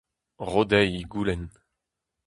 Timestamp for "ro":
0.49-0.61